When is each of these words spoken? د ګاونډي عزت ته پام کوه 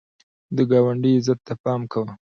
د 0.55 0.57
ګاونډي 0.69 1.11
عزت 1.17 1.39
ته 1.47 1.53
پام 1.63 1.81
کوه 1.91 2.11